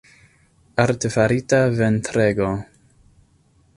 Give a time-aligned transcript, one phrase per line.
[0.83, 2.49] Artefarita ventrego.